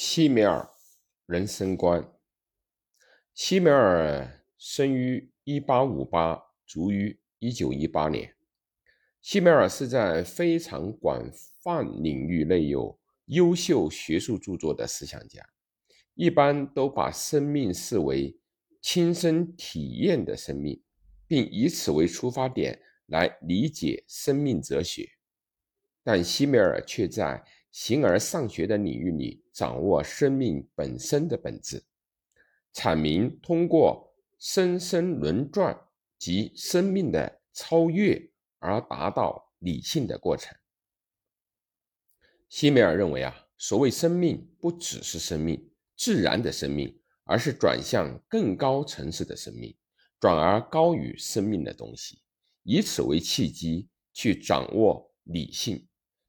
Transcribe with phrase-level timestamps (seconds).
[0.00, 0.70] 西梅尔
[1.26, 2.08] 人生观。
[3.34, 8.32] 西梅尔生于一八五八，卒于一九一八年。
[9.20, 15.44] 西梅尔是在非常广泛领域内有优秀学术著作的思想家，
[16.14, 18.38] 一般都把生命视为
[18.80, 20.80] 亲身体验的生命，
[21.26, 25.08] 并以此为出发点来理解生命哲学。
[26.04, 31.82] 但西梅尔却在形而上学的领域里掌握生命本身的本质，
[32.72, 35.76] 阐明通过生生轮转
[36.16, 40.56] 及生命的超越而达到理性的过程。
[42.48, 49.76] 西梅尔认为啊，所谓生命不只是生命，自然的生命，而是转向更高层次的生命，
[50.20, 52.22] 转而高于生命的东西，
[52.62, 55.84] 以此为契机去掌握理性。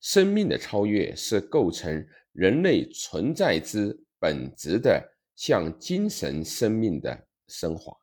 [0.00, 7.96] 生命的超越是构成人类存在之本质的向精神生命的升华。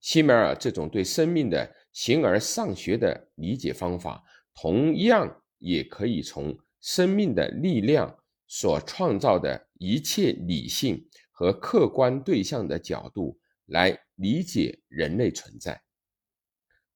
[0.00, 15.80] 希梅尔这种对生命的形而上学的理解方法，同样也可以从生命的力量所创造的一切理性和客观对象的角度来理解人类存在。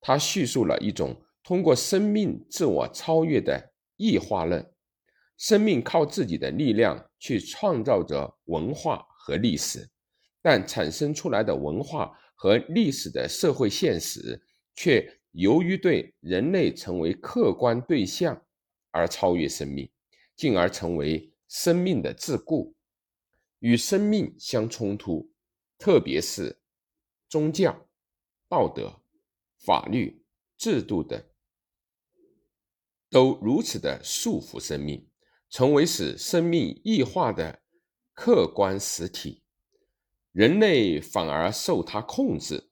[0.00, 3.72] 他叙述了一种通过生命自我超越的。
[3.98, 4.62] 异化论，
[5.36, 9.88] 生命靠自己的力量去创造着文化和历史，
[10.40, 14.42] 但产生出来的文化和历史的社会现实，
[14.74, 18.42] 却由于对人类成为客观对象
[18.90, 19.90] 而超越生命，
[20.34, 22.72] 进而成为生命的桎梏，
[23.58, 25.30] 与生命相冲突，
[25.78, 26.58] 特别是
[27.28, 27.86] 宗教、
[28.48, 29.02] 道德、
[29.58, 30.24] 法律、
[30.56, 31.22] 制度等。
[33.10, 35.06] 都如此的束缚生命，
[35.48, 37.62] 成为使生命异化的
[38.12, 39.42] 客观实体，
[40.32, 42.70] 人类反而受它控制，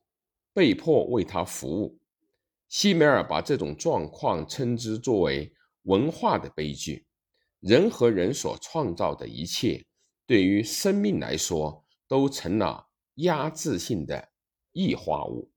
[0.52, 2.00] 被迫为它服务。
[2.68, 7.06] 希梅尔把这种状况称之作为文化的悲剧。
[7.60, 9.86] 人和人所创造的一切，
[10.26, 14.28] 对于生命来说，都成了压制性的
[14.72, 15.50] 异化物。